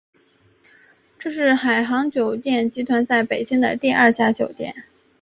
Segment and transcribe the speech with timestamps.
[1.19, 4.73] 这是海航酒店集团在北京的第二家酒店。